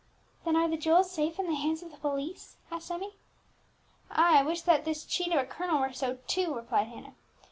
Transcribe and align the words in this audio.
"Then 0.43 0.55
are 0.55 0.67
the 0.67 0.77
jewels 0.77 1.11
safe 1.11 1.37
in 1.37 1.45
the 1.45 1.53
hands 1.53 1.83
of 1.83 1.91
the 1.91 1.97
police?" 1.97 2.55
asked 2.71 2.89
Emmie. 2.89 3.13
"Ay; 4.09 4.39
I 4.39 4.43
wish 4.43 4.63
that 4.63 4.83
this 4.83 5.05
cheat 5.05 5.31
of 5.31 5.39
a 5.39 5.45
colonel 5.45 5.79
were 5.79 5.93
so 5.93 6.17
too," 6.25 6.55
replied 6.55 6.87
Hannah. 6.87 7.13